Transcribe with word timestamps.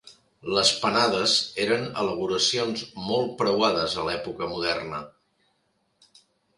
Les 0.53 0.69
panades 0.85 1.35
eren 1.65 1.85
elaboracions 2.05 2.87
molt 3.11 3.37
preuades 3.45 4.01
a 4.05 4.09
l’època 4.11 4.53
moderna. 4.57 5.07